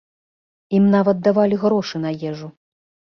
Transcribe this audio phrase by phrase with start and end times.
[0.77, 2.47] Ім нават давалі грошы на ежу.